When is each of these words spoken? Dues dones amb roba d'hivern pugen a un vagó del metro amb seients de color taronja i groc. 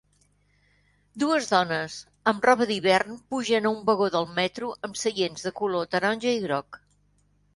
Dues 1.23 1.49
dones 1.49 1.97
amb 2.31 2.47
roba 2.49 2.67
d'hivern 2.71 3.19
pugen 3.35 3.69
a 3.69 3.73
un 3.73 3.83
vagó 3.89 4.09
del 4.15 4.27
metro 4.39 4.69
amb 4.89 4.97
seients 5.05 5.47
de 5.49 5.55
color 5.61 5.87
taronja 5.93 6.33
i 6.39 6.41
groc. 6.47 6.81